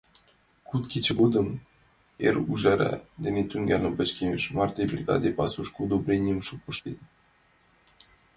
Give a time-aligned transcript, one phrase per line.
[0.67, 1.47] Куд кече годым,
[2.27, 6.97] эр ӱжара дене тӱҥалын, пычкемыш марте, бригаде пасушко удобренийым шупшыктен.